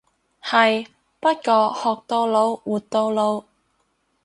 [0.41, 0.87] 係，
[1.19, 3.43] 不過學到老活到老。